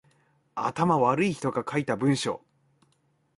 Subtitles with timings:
[0.55, 2.41] 頭悪い人が書いた文章